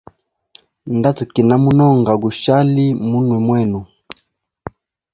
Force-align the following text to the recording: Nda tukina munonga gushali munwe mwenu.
Nda 0.97 1.09
tukina 1.17 1.55
munonga 1.63 2.13
gushali 2.23 2.85
munwe 3.09 3.37
mwenu. 3.45 3.79